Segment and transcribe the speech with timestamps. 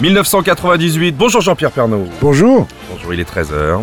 [0.00, 1.16] 1998.
[1.16, 2.04] Bonjour Jean-Pierre Pernaud.
[2.20, 2.66] Bonjour.
[2.92, 3.80] Bonjour, il est 13h.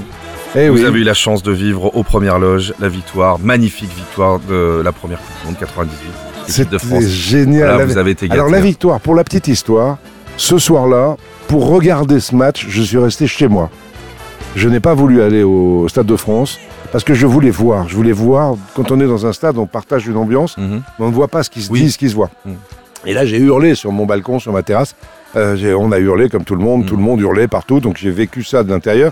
[0.55, 0.85] Eh Vous oui.
[0.85, 4.91] avez eu la chance de vivre aux premières loges la victoire, magnifique victoire de la
[4.93, 6.09] première Coupe du Monde 98.
[6.47, 7.63] L'équipe de C'était génial.
[7.67, 8.31] Voilà, La- vous avez été.
[8.31, 9.97] Alors la victoire, pour la petite histoire,
[10.37, 11.17] ce soir-là,
[11.49, 13.69] pour regarder ce match, je suis resté chez moi.
[14.55, 16.57] Je n'ai pas voulu aller au Stade de France
[16.93, 17.89] parce que je voulais voir.
[17.89, 20.81] Je voulais voir, quand on est dans un stade, on partage une ambiance, Mhm.
[20.97, 21.81] mais on ne voit pas ce qui se Oui.
[21.81, 22.29] dit, ce qui se voit.
[22.45, 22.51] Mm.
[23.07, 24.95] Et là, j'ai hurlé sur mon balcon, sur ma terrasse.
[25.35, 26.85] Euh, on a hurlé comme tout le monde, Mm.
[26.87, 29.11] tout le monde hurlait partout, donc j'ai vécu ça de l'intérieur.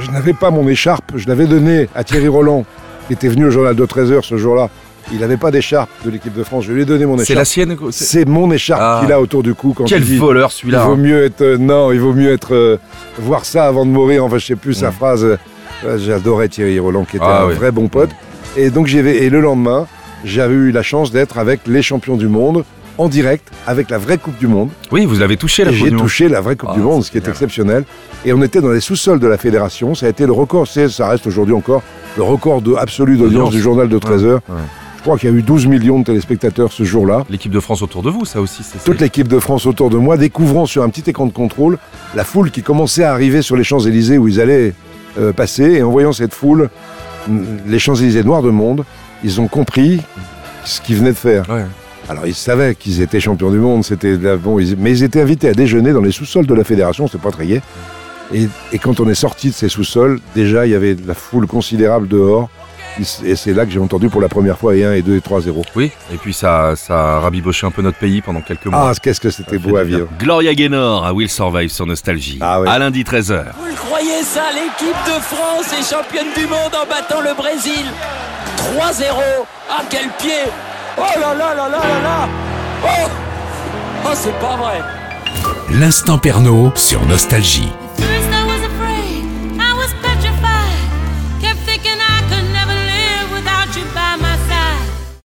[0.00, 2.64] Je n'avais pas mon écharpe, je l'avais donnée à Thierry Roland,
[3.06, 4.68] qui était venu au journal de 13h ce jour-là.
[5.12, 7.38] Il n'avait pas d'écharpe de l'équipe de France, je lui ai donné mon C'est écharpe.
[7.38, 9.00] la sienne C'est- C'est mon écharpe Ah.
[9.02, 10.84] qu'il a autour du cou quand Quel il dit voleur il celui-là.
[10.86, 10.96] vaut hein.
[10.96, 12.78] mieux être euh, non, il vaut mieux être euh,
[13.18, 14.24] voir ça avant de mourir.
[14.24, 14.92] Enfin, je sais plus sa Mm.
[14.92, 15.24] phrase.
[15.24, 17.54] Euh, J'adorais Thierry Roland, qui était Ah un oui.
[17.54, 18.08] vrai bon pote.
[18.56, 19.18] Et donc j'y vais.
[19.24, 19.86] Et le lendemain,
[20.24, 22.64] j'avais eu la chance d'être avec les champions du monde
[22.98, 24.70] en direct avec la vraie Coupe du Monde.
[24.92, 26.02] Oui, vous l'avez touché la Coupe j'ai du Monde.
[26.04, 27.84] touché la vraie Coupe Ah, du Monde, ce qui est exceptionnel.
[28.24, 29.94] Et on était dans les sous-sols de la fédération.
[29.94, 31.82] Ça a été le record, ça reste aujourd'hui encore
[32.16, 34.40] le record de, absolu d'audience du journal de 13 heures.
[34.48, 34.54] ouais.
[34.98, 37.24] Je crois qu'il y a eu 12 millions de téléspectateurs ce jour-là.
[37.28, 38.62] L'équipe de France autour de vous, ça aussi.
[38.62, 41.32] c'est- Toute c'est- l'équipe de France autour de moi, découvrant sur un petit écran de
[41.32, 41.76] contrôle
[42.14, 44.72] la foule qui commençait à arriver sur les Champs-Élysées où ils allaient
[45.18, 45.64] euh, passer.
[45.74, 46.70] Et en voyant cette foule,
[47.66, 48.84] les Champs-Élysées noirs de monde,
[49.22, 50.00] ils ont compris
[50.64, 51.48] ce qu'ils venaient de faire.
[51.50, 51.64] Ouais.
[52.08, 55.02] Alors ils savaient qu'ils étaient champions du monde, c'était de la- bon, ils- mais ils
[55.02, 57.62] étaient invités à déjeuner dans les sous-sols de la fédération, c'est pas très gai.
[58.32, 61.14] Et, et quand on est sorti de ces sous-sols, déjà il y avait de la
[61.14, 62.48] foule considérable dehors.
[63.24, 65.20] Et c'est là que j'ai entendu pour la première fois et 1 et 2 et
[65.20, 65.62] 3 0.
[65.74, 68.90] Oui, et puis ça, ça a rabiboché un peu notre pays pendant quelques mois.
[68.90, 70.06] Ah, qu'est-ce que c'était beau à vivre.
[70.20, 72.38] Gloria Gaynor à Will Survive sur Nostalgie.
[72.40, 72.68] Ah ouais.
[72.68, 73.46] À lundi 13h.
[73.58, 77.84] Vous le croyez ça L'équipe de France est championne du monde en battant le Brésil
[78.76, 79.12] 3-0
[79.70, 80.30] Ah quel pied
[80.96, 82.28] Oh là là là là là là.
[82.84, 83.08] Oh.
[84.06, 84.80] Oh c'est pas vrai.
[85.70, 87.72] L'instant Pernaud sur Nostalgie.